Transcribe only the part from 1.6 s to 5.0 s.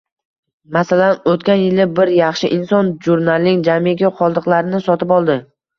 yili bir yaxshi inson jurnalning jamiki qoldiqlarini